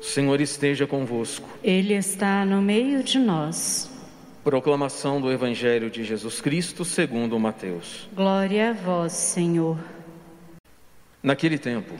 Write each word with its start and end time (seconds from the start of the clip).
Senhor 0.00 0.40
esteja 0.40 0.86
convosco. 0.86 1.48
Ele 1.62 1.94
está 1.94 2.44
no 2.44 2.62
meio 2.62 3.02
de 3.02 3.18
nós. 3.18 3.90
Proclamação 4.44 5.20
do 5.20 5.30
Evangelho 5.30 5.90
de 5.90 6.04
Jesus 6.04 6.40
Cristo 6.40 6.84
segundo 6.84 7.38
Mateus. 7.38 8.08
Glória 8.14 8.70
a 8.70 8.72
vós, 8.72 9.12
Senhor. 9.12 9.78
Naquele 11.22 11.58
tempo, 11.58 11.94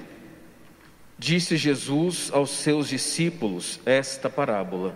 disse 1.18 1.56
Jesus 1.56 2.30
aos 2.32 2.50
seus 2.50 2.88
discípulos 2.88 3.80
esta 3.84 4.30
parábola: 4.30 4.94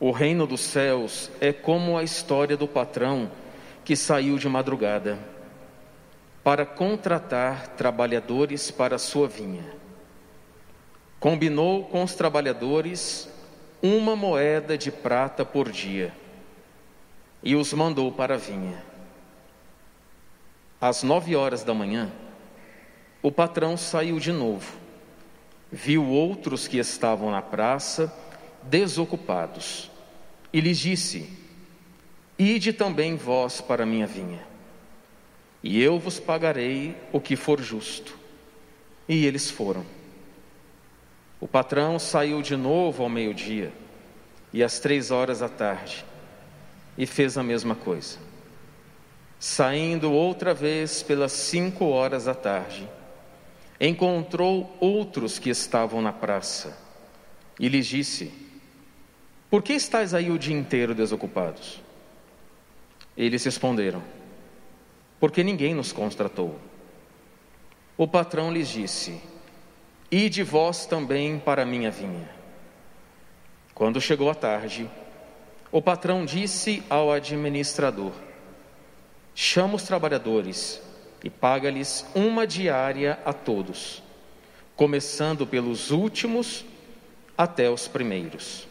O 0.00 0.10
reino 0.10 0.46
dos 0.46 0.60
céus 0.60 1.30
é 1.40 1.52
como 1.52 1.96
a 1.96 2.02
história 2.02 2.56
do 2.56 2.66
patrão 2.66 3.30
que 3.84 3.94
saiu 3.96 4.36
de 4.36 4.48
madrugada 4.48 5.18
para 6.42 6.66
contratar 6.66 7.68
trabalhadores 7.68 8.70
para 8.70 8.96
a 8.96 8.98
sua 8.98 9.28
vinha. 9.28 9.64
Combinou 11.20 11.84
com 11.84 12.02
os 12.02 12.14
trabalhadores 12.14 13.28
uma 13.82 14.14
moeda 14.14 14.78
de 14.78 14.90
prata 14.90 15.44
por 15.44 15.70
dia 15.70 16.12
e 17.42 17.54
os 17.56 17.72
mandou 17.72 18.12
para 18.12 18.34
a 18.34 18.38
vinha. 18.38 18.82
Às 20.80 21.02
nove 21.02 21.34
horas 21.34 21.64
da 21.64 21.74
manhã, 21.74 22.10
o 23.20 23.32
patrão 23.32 23.76
saiu 23.76 24.20
de 24.20 24.30
novo, 24.30 24.76
viu 25.72 26.06
outros 26.06 26.68
que 26.68 26.78
estavam 26.78 27.30
na 27.30 27.42
praça 27.42 28.12
desocupados 28.62 29.90
e 30.52 30.60
lhes 30.60 30.78
disse: 30.78 31.32
Ide 32.38 32.72
também 32.72 33.16
vós 33.16 33.60
para 33.60 33.82
a 33.82 33.86
minha 33.86 34.06
vinha, 34.06 34.46
e 35.62 35.82
eu 35.82 35.98
vos 35.98 36.20
pagarei 36.20 36.96
o 37.12 37.20
que 37.20 37.34
for 37.34 37.60
justo. 37.60 38.16
E 39.08 39.24
eles 39.24 39.50
foram. 39.50 39.84
O 41.40 41.46
patrão 41.46 41.98
saiu 41.98 42.42
de 42.42 42.56
novo 42.56 43.02
ao 43.02 43.08
meio-dia 43.08 43.72
e 44.52 44.62
às 44.62 44.80
três 44.80 45.10
horas 45.10 45.38
da 45.38 45.48
tarde 45.48 46.04
e 46.96 47.06
fez 47.06 47.38
a 47.38 47.42
mesma 47.42 47.76
coisa. 47.76 48.18
Saindo 49.38 50.12
outra 50.12 50.52
vez 50.52 51.00
pelas 51.00 51.30
cinco 51.30 51.86
horas 51.86 52.24
da 52.24 52.34
tarde, 52.34 52.88
encontrou 53.80 54.76
outros 54.80 55.38
que 55.38 55.48
estavam 55.48 56.02
na 56.02 56.12
praça 56.12 56.76
e 57.60 57.68
lhes 57.68 57.86
disse: 57.86 58.32
Por 59.48 59.62
que 59.62 59.74
estáis 59.74 60.14
aí 60.14 60.32
o 60.32 60.38
dia 60.38 60.56
inteiro 60.56 60.92
desocupados? 60.92 61.80
Eles 63.16 63.44
responderam: 63.44 64.02
Porque 65.20 65.44
ninguém 65.44 65.72
nos 65.72 65.92
contratou. 65.92 66.58
O 67.96 68.08
patrão 68.08 68.52
lhes 68.52 68.68
disse: 68.68 69.20
Ide 70.10 70.42
vós 70.42 70.86
também 70.86 71.38
para 71.38 71.62
a 71.62 71.66
minha 71.66 71.90
vinha. 71.90 72.30
Quando 73.74 74.00
chegou 74.00 74.30
a 74.30 74.34
tarde, 74.34 74.90
o 75.70 75.82
patrão 75.82 76.24
disse 76.24 76.82
ao 76.88 77.12
administrador: 77.12 78.12
Chama 79.34 79.74
os 79.74 79.82
trabalhadores 79.82 80.80
e 81.22 81.28
paga-lhes 81.28 82.06
uma 82.14 82.46
diária 82.46 83.18
a 83.22 83.34
todos, 83.34 84.02
começando 84.74 85.46
pelos 85.46 85.90
últimos 85.90 86.64
até 87.36 87.68
os 87.68 87.86
primeiros. 87.86 88.66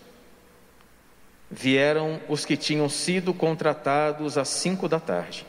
Vieram 1.51 2.19
os 2.27 2.45
que 2.45 2.57
tinham 2.57 2.89
sido 2.89 3.31
contratados 3.31 4.39
às 4.39 4.49
cinco 4.49 4.89
da 4.89 4.99
tarde, 4.99 5.45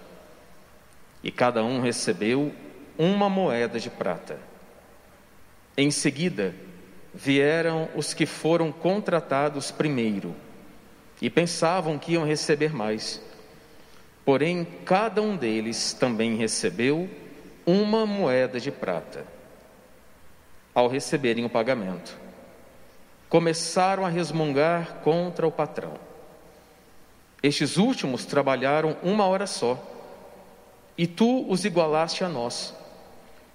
e 1.24 1.30
cada 1.32 1.64
um 1.64 1.80
recebeu 1.80 2.52
uma 2.98 3.30
moeda 3.30 3.80
de 3.80 3.88
prata. 3.88 4.47
Em 5.78 5.90
seguida, 5.90 6.54
vieram 7.14 7.88
os 7.94 8.12
que 8.12 8.26
foram 8.26 8.70
contratados 8.70 9.70
primeiro, 9.70 10.36
e 11.22 11.30
pensavam 11.30 11.98
que 11.98 12.12
iam 12.12 12.26
receber 12.26 12.74
mais 12.74 13.22
Porém, 14.28 14.66
cada 14.84 15.22
um 15.22 15.34
deles 15.34 15.94
também 15.94 16.36
recebeu 16.36 17.08
uma 17.64 18.04
moeda 18.04 18.60
de 18.60 18.70
prata. 18.70 19.24
Ao 20.74 20.86
receberem 20.86 21.46
o 21.46 21.48
pagamento, 21.48 22.14
começaram 23.26 24.04
a 24.04 24.10
resmungar 24.10 24.96
contra 25.02 25.46
o 25.46 25.50
patrão. 25.50 25.94
Estes 27.42 27.78
últimos 27.78 28.26
trabalharam 28.26 28.98
uma 29.02 29.24
hora 29.24 29.46
só, 29.46 29.82
e 30.98 31.06
tu 31.06 31.50
os 31.50 31.64
igualaste 31.64 32.22
a 32.22 32.28
nós, 32.28 32.74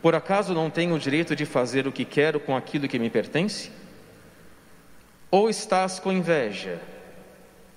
Por 0.00 0.14
acaso 0.14 0.54
não 0.54 0.70
tenho 0.70 0.94
o 0.94 0.98
direito 0.98 1.34
de 1.34 1.44
fazer 1.44 1.86
o 1.86 1.92
que 1.92 2.04
quero 2.04 2.38
com 2.38 2.56
aquilo 2.56 2.86
que 2.86 2.98
me 2.98 3.10
pertence? 3.10 3.70
Ou 5.30 5.50
estás 5.50 5.98
com 5.98 6.12
inveja, 6.12 6.80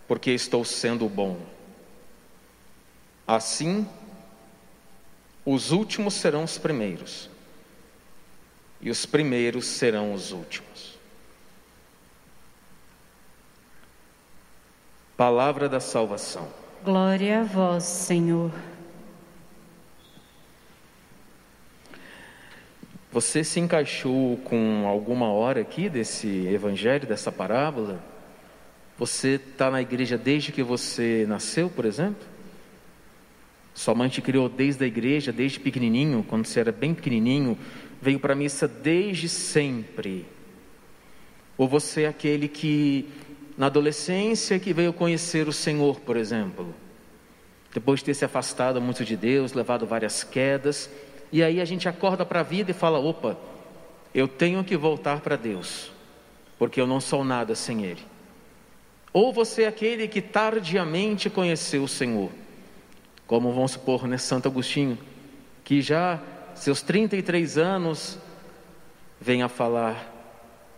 porque 0.07 0.31
estou 0.31 0.63
sendo 0.63 1.09
bom? 1.09 1.39
Assim, 3.27 3.87
os 5.45 5.71
últimos 5.71 6.13
serão 6.13 6.43
os 6.43 6.57
primeiros, 6.57 7.29
e 8.79 8.89
os 8.89 9.05
primeiros 9.05 9.65
serão 9.65 10.13
os 10.13 10.31
últimos. 10.31 10.99
Palavra 15.17 15.67
da 15.67 15.79
salvação. 15.79 16.47
Glória 16.83 17.41
a 17.41 17.43
vós, 17.43 17.83
Senhor. 17.83 18.51
Você 23.11 23.43
se 23.43 23.59
encaixou 23.59 24.37
com 24.37 24.87
alguma 24.87 25.27
hora 25.33 25.59
aqui 25.59 25.89
desse 25.89 26.47
evangelho, 26.47 27.05
dessa 27.05 27.29
parábola? 27.29 28.01
Você 28.97 29.31
está 29.31 29.69
na 29.69 29.81
igreja 29.81 30.17
desde 30.17 30.53
que 30.53 30.63
você 30.63 31.25
nasceu, 31.27 31.69
por 31.69 31.83
exemplo? 31.83 32.25
Sua 33.73 33.93
mãe 33.93 34.07
te 34.07 34.21
criou 34.21 34.47
desde 34.47 34.85
a 34.85 34.87
igreja, 34.87 35.33
desde 35.33 35.59
pequenininho, 35.59 36.25
quando 36.25 36.45
você 36.45 36.61
era 36.61 36.71
bem 36.71 36.93
pequenininho, 36.93 37.57
veio 38.01 38.17
para 38.17 38.31
a 38.31 38.35
missa 38.35 38.65
desde 38.65 39.27
sempre. 39.27 40.25
Ou 41.57 41.67
você 41.67 42.03
é 42.03 42.07
aquele 42.07 42.47
que, 42.47 43.09
na 43.57 43.65
adolescência, 43.65 44.57
que 44.57 44.71
veio 44.71 44.93
conhecer 44.93 45.49
o 45.49 45.53
Senhor, 45.53 45.99
por 45.99 46.15
exemplo, 46.15 46.73
depois 47.73 47.99
de 47.99 48.05
ter 48.05 48.13
se 48.13 48.23
afastado 48.23 48.79
muito 48.79 49.03
de 49.03 49.17
Deus, 49.17 49.51
levado 49.51 49.85
várias 49.85 50.23
quedas, 50.23 50.89
e 51.31 51.43
aí 51.43 51.61
a 51.61 51.65
gente 51.65 51.87
acorda 51.87 52.25
para 52.25 52.41
a 52.41 52.43
vida 52.43 52.71
e 52.71 52.73
fala: 52.73 52.99
opa, 52.99 53.37
eu 54.13 54.27
tenho 54.27 54.63
que 54.63 54.75
voltar 54.75 55.21
para 55.21 55.35
Deus, 55.35 55.91
porque 56.57 56.79
eu 56.79 56.87
não 56.87 56.99
sou 56.99 57.23
nada 57.23 57.55
sem 57.55 57.85
Ele. 57.85 58.05
Ou 59.13 59.33
você 59.33 59.63
é 59.63 59.67
aquele 59.67 60.07
que 60.07 60.21
tardiamente 60.21 61.29
conheceu 61.29 61.83
o 61.83 61.87
Senhor 61.87 62.31
como 63.31 63.53
vamos 63.53 63.71
supor, 63.71 64.09
né, 64.09 64.17
Santo 64.17 64.49
Agostinho, 64.49 64.99
que 65.63 65.81
já 65.81 66.19
seus 66.53 66.81
33 66.81 67.57
anos 67.57 68.19
vem 69.21 69.41
a 69.41 69.47
falar: 69.47 70.13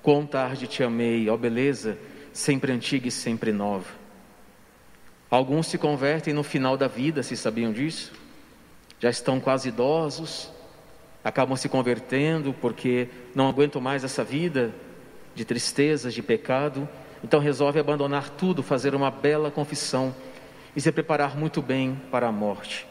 Quão 0.04 0.24
tarde 0.24 0.68
te 0.68 0.84
amei, 0.84 1.28
ó 1.32 1.36
beleza, 1.36 1.98
sempre 2.32 2.72
antiga 2.72 3.08
e 3.08 3.12
sempre 3.12 3.52
nova. 3.52 3.88
Alguns 5.32 5.66
se 5.66 5.80
convertem 5.80 6.32
no 6.32 6.44
final 6.44 6.78
da 6.78 6.88
vida, 6.88 7.24
se 7.24 7.36
sabiam 7.36 7.74
disso? 7.74 8.14
Já 9.00 9.10
estão 9.10 9.40
quase 9.40 9.70
idosos, 9.70 10.52
acabam 11.24 11.56
se 11.56 11.70
convertendo 11.70 12.54
porque 12.54 13.08
não 13.34 13.48
aguentam 13.48 13.82
mais 13.82 14.04
essa 14.04 14.24
vida 14.24 14.74
de 15.34 15.46
tristezas, 15.46 16.14
de 16.14 16.22
pecado, 16.22 16.88
então 17.24 17.40
resolve 17.40 17.80
abandonar 17.80 18.30
tudo, 18.30 18.62
fazer 18.62 18.94
uma 18.94 19.10
bela 19.10 19.50
confissão 19.50 20.14
e 20.76 20.82
se 20.82 20.92
preparar 20.92 21.38
muito 21.38 21.62
bem 21.62 22.00
para 22.12 22.28
a 22.28 22.32
morte. 22.32 22.86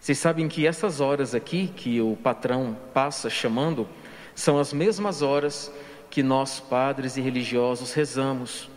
Vocês 0.00 0.18
sabem 0.18 0.48
que 0.48 0.66
essas 0.66 1.00
horas 1.00 1.34
aqui 1.34 1.68
que 1.68 2.00
o 2.00 2.16
patrão 2.16 2.76
passa 2.92 3.30
chamando 3.30 3.88
são 4.34 4.58
as 4.58 4.72
mesmas 4.72 5.22
horas 5.22 5.72
que 6.10 6.22
nós, 6.22 6.60
padres 6.60 7.16
e 7.16 7.20
religiosos, 7.20 7.92
rezamos 7.92 8.68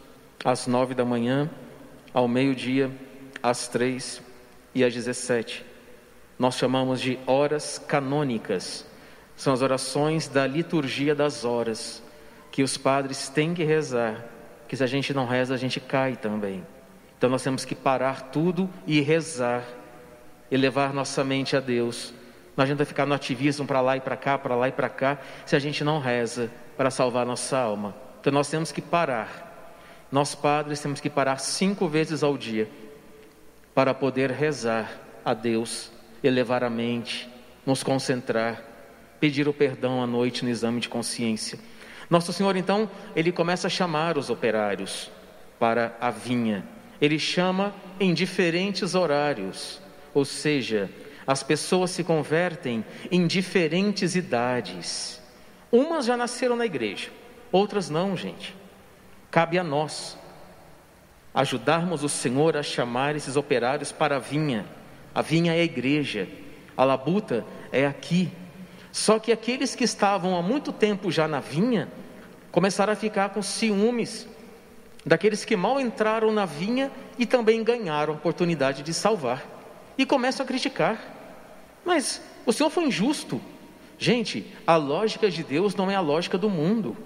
às 0.43 0.67
nove 0.67 0.93
da 0.93 1.03
manhã, 1.03 1.49
ao 2.13 2.27
meio-dia, 2.27 2.91
às 3.41 3.67
três 3.67 4.21
e 4.73 4.83
às 4.83 4.93
dezessete. 4.93 5.65
Nós 6.37 6.55
chamamos 6.55 6.99
de 6.99 7.17
horas 7.25 7.77
canônicas, 7.77 8.85
são 9.35 9.53
as 9.53 9.61
orações 9.61 10.27
da 10.27 10.45
liturgia 10.45 11.13
das 11.15 11.45
horas 11.45 12.01
que 12.51 12.63
os 12.63 12.77
padres 12.77 13.29
têm 13.29 13.53
que 13.53 13.63
rezar 13.63 14.23
que 14.67 14.75
se 14.75 14.83
a 14.83 14.87
gente 14.87 15.13
não 15.13 15.25
reza, 15.25 15.53
a 15.53 15.57
gente 15.57 15.79
cai 15.79 16.15
também. 16.15 16.65
Então 17.17 17.29
nós 17.29 17.43
temos 17.43 17.63
que 17.65 17.75
parar 17.75 18.29
tudo 18.29 18.69
e 18.85 18.99
rezar, 19.01 19.63
elevar 20.51 20.93
nossa 20.93 21.23
mente 21.23 21.55
a 21.55 21.59
Deus. 21.59 22.13
Não 22.55 22.63
adianta 22.63 22.85
ficar 22.85 23.05
no 23.05 23.13
ativismo 23.13 23.65
para 23.65 23.81
lá 23.81 23.97
e 23.97 24.01
para 24.01 24.17
cá, 24.17 24.37
para 24.37 24.55
lá 24.55 24.67
e 24.67 24.71
para 24.71 24.89
cá, 24.89 25.17
se 25.45 25.55
a 25.55 25.59
gente 25.59 25.83
não 25.83 25.99
reza 25.99 26.51
para 26.77 26.89
salvar 26.89 27.25
nossa 27.25 27.57
alma. 27.57 27.95
Então 28.19 28.33
nós 28.33 28.49
temos 28.49 28.71
que 28.71 28.81
parar. 28.81 29.43
Nós 30.11 30.35
padres 30.35 30.79
temos 30.79 30.99
que 30.99 31.09
parar 31.09 31.37
cinco 31.37 31.87
vezes 31.87 32.23
ao 32.23 32.37
dia 32.37 32.69
para 33.73 33.93
poder 33.93 34.31
rezar 34.31 34.91
a 35.23 35.33
Deus, 35.33 35.91
elevar 36.23 36.63
a 36.63 36.69
mente, 36.69 37.29
nos 37.65 37.83
concentrar, 37.83 38.63
pedir 39.19 39.47
o 39.47 39.53
perdão 39.53 40.01
à 40.01 40.07
noite 40.07 40.43
no 40.43 40.49
exame 40.49 40.79
de 40.79 40.89
consciência. 40.89 41.59
Nosso 42.09 42.31
Senhor, 42.31 42.55
então, 42.55 42.89
ele 43.15 43.31
começa 43.31 43.67
a 43.67 43.69
chamar 43.69 44.17
os 44.17 44.29
operários 44.29 45.09
para 45.59 45.95
a 45.99 46.11
vinha. 46.11 46.63
Ele 47.01 47.17
chama 47.17 47.73
em 47.99 48.13
diferentes 48.13 48.95
horários, 48.95 49.81
ou 50.13 50.23
seja, 50.23 50.89
as 51.25 51.41
pessoas 51.41 51.91
se 51.91 52.03
convertem 52.03 52.85
em 53.11 53.25
diferentes 53.25 54.15
idades. 54.15 55.21
Umas 55.71 56.05
já 56.05 56.15
nasceram 56.15 56.55
na 56.55 56.65
igreja, 56.65 57.09
outras 57.51 57.89
não, 57.89 58.15
gente. 58.15 58.55
Cabe 59.31 59.57
a 59.57 59.63
nós 59.63 60.17
ajudarmos 61.33 62.01
o 62.01 62.07
Senhor 62.07 62.55
a 62.55 62.63
chamar 62.63 63.15
esses 63.15 63.35
operários 63.35 63.91
para 63.91 64.15
a 64.15 64.19
vinha. 64.19 64.65
A 65.15 65.21
vinha 65.21 65.53
é 65.53 65.61
a 65.61 65.63
igreja, 65.63 66.27
a 66.75 66.83
labuta 66.83 67.45
é 67.71 67.87
aqui. 67.87 68.29
Só 68.91 69.17
que 69.17 69.31
aqueles 69.31 69.73
que 69.73 69.85
estavam 69.85 70.37
há 70.37 70.41
muito 70.41 70.73
tempo 70.73 71.09
já 71.09 71.25
na 71.25 71.39
vinha 71.39 71.87
começaram 72.51 72.91
a 72.91 72.97
ficar 72.97 73.29
com 73.29 73.41
ciúmes 73.41 74.27
daqueles 75.05 75.45
que 75.45 75.55
mal 75.55 75.79
entraram 75.79 76.33
na 76.33 76.45
vinha 76.45 76.91
e 77.17 77.25
também 77.25 77.63
ganharam 77.63 78.13
a 78.13 78.17
oportunidade 78.17 78.83
de 78.83 78.93
salvar. 78.93 79.45
E 79.97 80.05
começam 80.05 80.43
a 80.43 80.47
criticar. 80.47 80.99
Mas 81.85 82.21
o 82.45 82.51
Senhor 82.51 82.69
foi 82.69 82.85
injusto. 82.85 83.41
Gente, 83.97 84.45
a 84.67 84.75
lógica 84.75 85.31
de 85.31 85.43
Deus 85.43 85.75
não 85.75 85.89
é 85.89 85.95
a 85.95 86.01
lógica 86.01 86.37
do 86.37 86.49
mundo. 86.49 86.97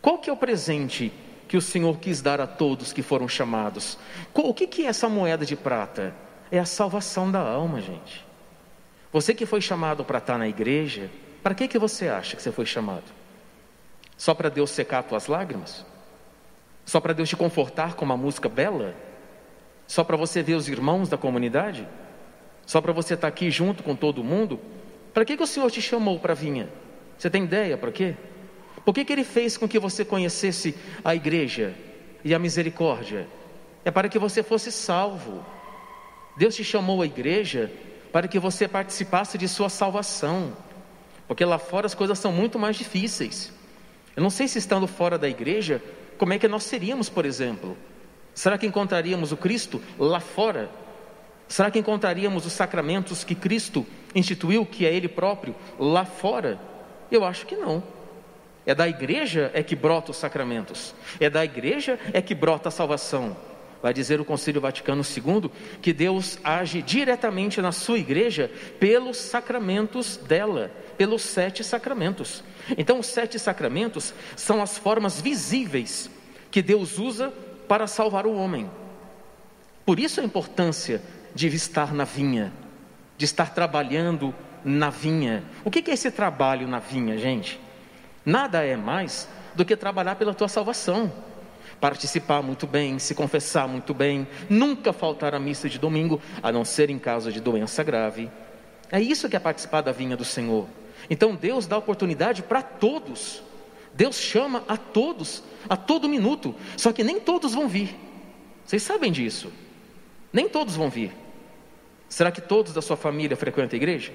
Qual 0.00 0.18
que 0.18 0.30
é 0.30 0.32
o 0.32 0.36
presente 0.36 1.12
que 1.48 1.56
o 1.56 1.62
Senhor 1.62 1.98
quis 1.98 2.20
dar 2.20 2.40
a 2.40 2.46
todos 2.46 2.92
que 2.92 3.02
foram 3.02 3.26
chamados? 3.26 3.98
O 4.32 4.54
que, 4.54 4.68
que 4.68 4.84
é 4.84 4.88
essa 4.88 5.08
moeda 5.08 5.44
de 5.44 5.56
prata? 5.56 6.14
É 6.54 6.60
a 6.60 6.64
salvação 6.64 7.32
da 7.32 7.40
alma, 7.40 7.80
gente. 7.80 8.24
Você 9.12 9.34
que 9.34 9.44
foi 9.44 9.60
chamado 9.60 10.04
para 10.04 10.18
estar 10.18 10.38
na 10.38 10.46
igreja, 10.46 11.10
para 11.42 11.52
que, 11.52 11.66
que 11.66 11.80
você 11.80 12.06
acha 12.06 12.36
que 12.36 12.42
você 12.42 12.52
foi 12.52 12.64
chamado? 12.64 13.02
Só 14.16 14.34
para 14.34 14.48
Deus 14.48 14.70
secar 14.70 15.00
as 15.00 15.06
tuas 15.06 15.26
lágrimas? 15.26 15.84
Só 16.86 17.00
para 17.00 17.12
Deus 17.12 17.28
te 17.28 17.34
confortar 17.34 17.94
com 17.94 18.04
uma 18.04 18.16
música 18.16 18.48
bela? 18.48 18.94
Só 19.88 20.04
para 20.04 20.16
você 20.16 20.44
ver 20.44 20.54
os 20.54 20.68
irmãos 20.68 21.08
da 21.08 21.18
comunidade? 21.18 21.88
Só 22.64 22.80
para 22.80 22.92
você 22.92 23.14
estar 23.14 23.26
aqui 23.26 23.50
junto 23.50 23.82
com 23.82 23.96
todo 23.96 24.22
mundo? 24.22 24.60
Para 25.12 25.24
que, 25.24 25.36
que 25.36 25.42
o 25.42 25.48
Senhor 25.48 25.68
te 25.72 25.82
chamou 25.82 26.20
para 26.20 26.34
vinha? 26.34 26.68
Você 27.18 27.28
tem 27.28 27.42
ideia 27.42 27.76
para 27.76 27.90
quê? 27.90 28.14
Por 28.84 28.94
que, 28.94 29.04
que 29.04 29.12
Ele 29.12 29.24
fez 29.24 29.56
com 29.56 29.66
que 29.66 29.80
você 29.80 30.04
conhecesse 30.04 30.72
a 31.04 31.16
igreja 31.16 31.74
e 32.22 32.32
a 32.32 32.38
misericórdia? 32.38 33.26
É 33.84 33.90
para 33.90 34.08
que 34.08 34.20
você 34.20 34.40
fosse 34.40 34.70
salvo. 34.70 35.44
Deus 36.36 36.54
te 36.54 36.64
chamou 36.64 37.02
à 37.02 37.06
igreja 37.06 37.70
para 38.12 38.28
que 38.28 38.38
você 38.38 38.68
participasse 38.68 39.36
de 39.38 39.48
sua 39.48 39.68
salvação. 39.68 40.56
Porque 41.26 41.44
lá 41.44 41.58
fora 41.58 41.86
as 41.86 41.94
coisas 41.94 42.18
são 42.18 42.32
muito 42.32 42.58
mais 42.58 42.76
difíceis. 42.76 43.52
Eu 44.16 44.22
não 44.22 44.30
sei 44.30 44.46
se 44.46 44.58
estando 44.58 44.86
fora 44.86 45.18
da 45.18 45.28
igreja, 45.28 45.82
como 46.18 46.32
é 46.32 46.38
que 46.38 46.46
nós 46.46 46.64
seríamos, 46.64 47.08
por 47.08 47.24
exemplo? 47.24 47.76
Será 48.34 48.58
que 48.58 48.66
encontraríamos 48.66 49.32
o 49.32 49.36
Cristo 49.36 49.80
lá 49.98 50.20
fora? 50.20 50.70
Será 51.48 51.70
que 51.70 51.78
encontraríamos 51.78 52.46
os 52.46 52.52
sacramentos 52.52 53.24
que 53.24 53.34
Cristo 53.34 53.86
instituiu, 54.14 54.64
que 54.64 54.86
é 54.86 54.94
Ele 54.94 55.08
próprio, 55.08 55.54
lá 55.78 56.04
fora? 56.04 56.58
Eu 57.10 57.24
acho 57.24 57.46
que 57.46 57.56
não. 57.56 57.82
É 58.66 58.74
da 58.74 58.88
igreja 58.88 59.50
é 59.52 59.62
que 59.62 59.76
brota 59.76 60.10
os 60.10 60.16
sacramentos. 60.16 60.94
É 61.20 61.28
da 61.28 61.44
igreja 61.44 61.98
é 62.12 62.22
que 62.22 62.34
brota 62.34 62.68
a 62.68 62.72
salvação. 62.72 63.36
Vai 63.84 63.92
dizer 63.92 64.18
o 64.18 64.24
Concílio 64.24 64.62
Vaticano 64.62 65.02
II 65.02 65.50
que 65.82 65.92
Deus 65.92 66.38
age 66.42 66.80
diretamente 66.80 67.60
na 67.60 67.70
sua 67.70 67.98
igreja 67.98 68.50
pelos 68.80 69.18
sacramentos 69.18 70.16
dela, 70.16 70.70
pelos 70.96 71.20
sete 71.20 71.62
sacramentos. 71.62 72.42
Então, 72.78 72.98
os 72.98 73.04
sete 73.04 73.38
sacramentos 73.38 74.14
são 74.36 74.62
as 74.62 74.78
formas 74.78 75.20
visíveis 75.20 76.08
que 76.50 76.62
Deus 76.62 76.98
usa 76.98 77.30
para 77.68 77.86
salvar 77.86 78.26
o 78.26 78.34
homem. 78.34 78.70
Por 79.84 80.00
isso 80.00 80.18
a 80.18 80.24
importância 80.24 81.02
de 81.34 81.48
estar 81.48 81.92
na 81.92 82.04
vinha, 82.04 82.54
de 83.18 83.26
estar 83.26 83.52
trabalhando 83.52 84.34
na 84.64 84.88
vinha. 84.88 85.44
O 85.62 85.70
que 85.70 85.90
é 85.90 85.92
esse 85.92 86.10
trabalho 86.10 86.66
na 86.66 86.78
vinha, 86.78 87.18
gente? 87.18 87.60
Nada 88.24 88.64
é 88.64 88.76
mais 88.76 89.28
do 89.54 89.62
que 89.62 89.76
trabalhar 89.76 90.14
pela 90.14 90.32
tua 90.32 90.48
salvação. 90.48 91.12
Participar 91.80 92.42
muito 92.42 92.66
bem, 92.66 92.98
se 92.98 93.14
confessar 93.14 93.68
muito 93.68 93.92
bem, 93.92 94.26
nunca 94.48 94.92
faltar 94.92 95.34
à 95.34 95.38
missa 95.38 95.68
de 95.68 95.78
domingo, 95.78 96.20
a 96.42 96.50
não 96.50 96.64
ser 96.64 96.90
em 96.90 96.98
caso 96.98 97.32
de 97.32 97.40
doença 97.40 97.82
grave. 97.82 98.30
É 98.90 99.00
isso 99.00 99.28
que 99.28 99.36
é 99.36 99.40
participar 99.40 99.80
da 99.80 99.92
vinha 99.92 100.16
do 100.16 100.24
Senhor. 100.24 100.66
Então 101.10 101.34
Deus 101.34 101.66
dá 101.66 101.76
oportunidade 101.76 102.42
para 102.42 102.62
todos. 102.62 103.42
Deus 103.92 104.16
chama 104.16 104.64
a 104.66 104.76
todos, 104.76 105.42
a 105.68 105.76
todo 105.76 106.08
minuto. 106.08 106.54
Só 106.76 106.92
que 106.92 107.04
nem 107.04 107.20
todos 107.20 107.54
vão 107.54 107.68
vir. 107.68 107.94
Vocês 108.64 108.82
sabem 108.82 109.12
disso. 109.12 109.52
Nem 110.32 110.48
todos 110.48 110.74
vão 110.74 110.90
vir. 110.90 111.12
Será 112.08 112.30
que 112.30 112.40
todos 112.40 112.72
da 112.72 112.82
sua 112.82 112.96
família 112.96 113.36
frequentam 113.36 113.76
a 113.76 113.76
igreja? 113.76 114.12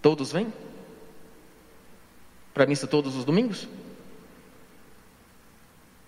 Todos 0.00 0.32
vêm? 0.32 0.52
Para 2.52 2.64
a 2.64 2.66
missa 2.66 2.86
todos 2.86 3.16
os 3.16 3.24
domingos? 3.24 3.68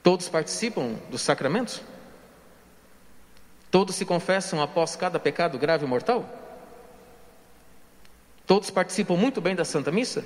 Todos 0.03 0.29
participam 0.29 0.95
dos 1.11 1.23
sacramentos? 1.23 1.81
Todos 3.71 3.97
se 3.97 4.05
confessam 4.05 4.63
após 4.63 4.95
cada 4.95 5.19
pecado 5.19 5.59
grave 5.59 5.85
e 5.85 5.89
mortal? 5.89 6.29
Todos 8.47 8.71
participam 8.71 9.17
muito 9.17 9.41
bem 9.41 9.55
da 9.55 9.65
Santa 9.65 9.91
Missa? 9.91 10.25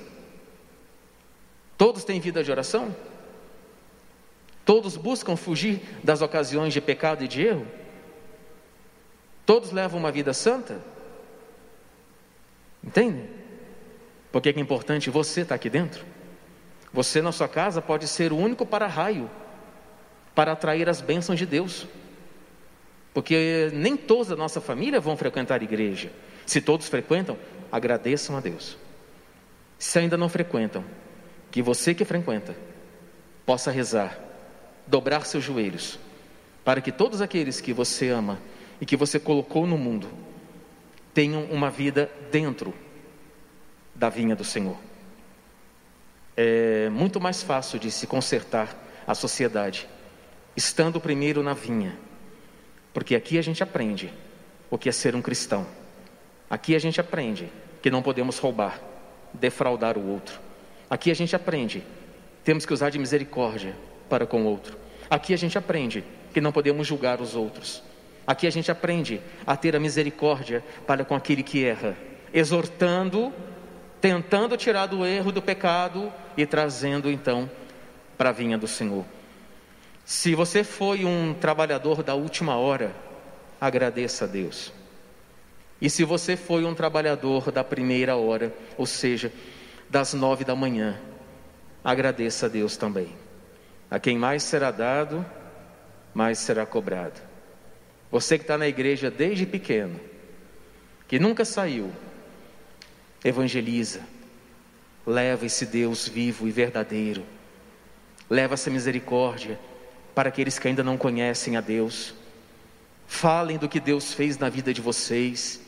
Todos 1.77 2.03
têm 2.03 2.19
vida 2.19 2.43
de 2.43 2.51
oração? 2.51 2.93
Todos 4.65 4.97
buscam 4.97 5.37
fugir 5.37 5.81
das 6.03 6.21
ocasiões 6.21 6.73
de 6.73 6.81
pecado 6.81 7.23
e 7.23 7.27
de 7.27 7.41
erro? 7.41 7.65
Todos 9.45 9.71
levam 9.71 9.99
uma 9.99 10.11
vida 10.11 10.33
santa? 10.33 10.79
Entende? 12.83 13.38
Porque 14.31 14.49
é 14.49 14.59
importante 14.59 15.09
você 15.09 15.41
estar 15.41 15.55
aqui 15.55 15.69
dentro. 15.69 16.05
Você 16.93 17.21
na 17.21 17.31
sua 17.31 17.47
casa 17.47 17.81
pode 17.81 18.07
ser 18.07 18.31
o 18.31 18.37
único 18.37 18.65
para-raio 18.65 19.29
para 20.35 20.51
atrair 20.51 20.87
as 20.87 21.01
bênçãos 21.01 21.37
de 21.37 21.45
Deus. 21.45 21.87
Porque 23.13 23.69
nem 23.73 23.97
todos 23.97 24.27
da 24.27 24.35
nossa 24.35 24.61
família 24.61 24.99
vão 24.99 25.17
frequentar 25.17 25.61
a 25.61 25.63
igreja. 25.63 26.11
Se 26.45 26.61
todos 26.61 26.87
frequentam, 26.87 27.37
agradeçam 27.71 28.37
a 28.37 28.39
Deus. 28.39 28.77
Se 29.77 29.99
ainda 29.99 30.17
não 30.17 30.29
frequentam, 30.29 30.83
que 31.51 31.61
você 31.61 31.93
que 31.93 32.05
frequenta 32.05 32.55
possa 33.45 33.71
rezar, 33.71 34.19
dobrar 34.85 35.25
seus 35.25 35.43
joelhos, 35.43 35.99
para 36.63 36.81
que 36.81 36.91
todos 36.91 37.21
aqueles 37.21 37.59
que 37.59 37.73
você 37.73 38.09
ama 38.09 38.39
e 38.79 38.85
que 38.85 38.95
você 38.95 39.19
colocou 39.19 39.65
no 39.65 39.77
mundo 39.77 40.07
tenham 41.13 41.43
uma 41.45 41.69
vida 41.69 42.11
dentro 42.31 42.73
da 43.99 44.07
vinha 44.07 44.33
do 44.33 44.45
Senhor. 44.45 44.77
É 46.35 46.89
muito 46.89 47.19
mais 47.19 47.43
fácil 47.43 47.77
de 47.77 47.91
se 47.91 48.07
consertar 48.07 48.73
a 49.05 49.13
sociedade 49.13 49.89
estando 50.55 51.01
primeiro 51.01 51.43
na 51.43 51.53
vinha, 51.53 51.99
porque 52.93 53.13
aqui 53.13 53.37
a 53.37 53.41
gente 53.41 53.61
aprende 53.61 54.11
o 54.71 54.77
que 54.77 54.87
é 54.87 54.91
ser 54.91 55.15
um 55.15 55.21
cristão. 55.21 55.67
Aqui 56.49 56.75
a 56.75 56.79
gente 56.79 57.01
aprende 57.01 57.51
que 57.81 57.91
não 57.91 58.01
podemos 58.01 58.37
roubar, 58.39 58.79
defraudar 59.33 59.97
o 59.97 60.07
outro. 60.07 60.39
Aqui 60.89 61.11
a 61.11 61.13
gente 61.13 61.35
aprende 61.35 61.83
temos 62.41 62.65
que 62.65 62.73
usar 62.73 62.89
de 62.89 62.97
misericórdia 62.97 63.75
para 64.09 64.25
com 64.25 64.43
o 64.43 64.45
outro. 64.45 64.77
Aqui 65.09 65.33
a 65.33 65.37
gente 65.37 65.57
aprende 65.57 66.03
que 66.33 66.39
não 66.39 66.53
podemos 66.53 66.87
julgar 66.87 67.19
os 67.19 67.35
outros. 67.35 67.83
Aqui 68.25 68.47
a 68.47 68.49
gente 68.49 68.71
aprende 68.71 69.19
a 69.45 69.57
ter 69.57 69.75
a 69.75 69.79
misericórdia 69.79 70.63
para 70.87 71.03
com 71.03 71.15
aquele 71.15 71.43
que 71.43 71.65
erra, 71.65 71.97
exortando 72.33 73.33
tentando 74.01 74.55
tirar 74.57 74.85
do 74.85 75.05
erro, 75.05 75.31
do 75.31 75.41
pecado 75.41 76.11
e 76.37 76.45
trazendo 76.45 77.09
então 77.09 77.49
para 78.17 78.29
a 78.29 78.33
vinha 78.33 78.57
do 78.57 78.67
Senhor. 78.67 79.05
Se 80.05 80.33
você 80.33 80.63
foi 80.63 81.05
um 81.05 81.33
trabalhador 81.33 82.01
da 82.01 82.15
última 82.15 82.57
hora, 82.57 82.95
agradeça 83.59 84.25
a 84.25 84.27
Deus. 84.27 84.73
E 85.81 85.89
se 85.89 86.03
você 86.03 86.35
foi 86.35 86.65
um 86.65 86.73
trabalhador 86.73 87.51
da 87.51 87.63
primeira 87.63 88.15
hora, 88.15 88.53
ou 88.77 88.85
seja, 88.85 89.31
das 89.89 90.13
nove 90.13 90.43
da 90.43 90.55
manhã, 90.55 90.99
agradeça 91.83 92.47
a 92.47 92.49
Deus 92.49 92.75
também. 92.75 93.15
A 93.89 93.99
quem 93.99 94.17
mais 94.17 94.43
será 94.43 94.71
dado, 94.71 95.25
mais 96.13 96.39
será 96.39 96.65
cobrado. 96.65 97.21
Você 98.11 98.37
que 98.37 98.43
está 98.43 98.57
na 98.57 98.67
igreja 98.67 99.09
desde 99.09 99.45
pequeno, 99.45 99.99
que 101.07 101.19
nunca 101.19 101.45
saiu, 101.45 101.91
evangeliza, 103.23 104.01
leva 105.05 105.45
esse 105.45 105.65
Deus 105.65 106.07
vivo 106.07 106.47
e 106.47 106.51
verdadeiro, 106.51 107.23
leva 108.29 108.53
essa 108.53 108.69
misericórdia 108.69 109.59
para 110.13 110.29
aqueles 110.29 110.59
que 110.59 110.67
ainda 110.67 110.83
não 110.83 110.97
conhecem 110.97 111.57
a 111.57 111.61
Deus. 111.61 112.13
Falem 113.07 113.57
do 113.57 113.67
que 113.67 113.79
Deus 113.79 114.13
fez 114.13 114.37
na 114.37 114.49
vida 114.49 114.73
de 114.73 114.81
vocês. 114.81 115.61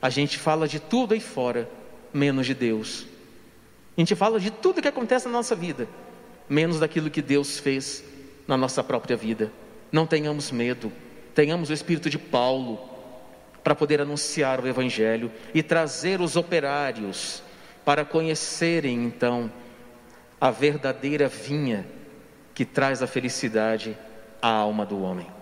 A 0.00 0.08
gente 0.08 0.38
fala 0.38 0.66
de 0.66 0.80
tudo 0.80 1.12
aí 1.12 1.20
fora, 1.20 1.68
menos 2.12 2.46
de 2.46 2.54
Deus. 2.54 3.06
A 3.96 4.00
gente 4.00 4.14
fala 4.14 4.40
de 4.40 4.50
tudo 4.50 4.80
que 4.80 4.88
acontece 4.88 5.26
na 5.26 5.32
nossa 5.32 5.54
vida, 5.54 5.88
menos 6.48 6.80
daquilo 6.80 7.10
que 7.10 7.20
Deus 7.20 7.58
fez 7.58 8.02
na 8.46 8.56
nossa 8.56 8.82
própria 8.82 9.16
vida. 9.16 9.52
Não 9.92 10.06
tenhamos 10.06 10.50
medo, 10.50 10.92
tenhamos 11.34 11.70
o 11.70 11.72
espírito 11.72 12.08
de 12.08 12.18
Paulo 12.18 12.95
para 13.66 13.74
poder 13.74 14.00
anunciar 14.00 14.60
o 14.60 14.68
Evangelho 14.68 15.28
e 15.52 15.60
trazer 15.60 16.20
os 16.20 16.36
operários 16.36 17.42
para 17.84 18.04
conhecerem 18.04 19.04
então 19.04 19.50
a 20.40 20.52
verdadeira 20.52 21.26
vinha 21.26 21.84
que 22.54 22.64
traz 22.64 23.02
a 23.02 23.08
felicidade 23.08 23.98
à 24.40 24.48
alma 24.48 24.86
do 24.86 25.02
homem. 25.02 25.35